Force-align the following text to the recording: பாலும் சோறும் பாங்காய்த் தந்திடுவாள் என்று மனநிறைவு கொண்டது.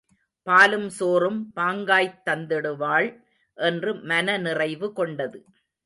பாலும் 0.43 0.89
சோறும் 0.89 1.51
பாங்காய்த் 1.55 2.21
தந்திடுவாள் 2.25 3.23
என்று 3.53 3.95
மனநிறைவு 3.95 4.93
கொண்டது. 4.93 5.45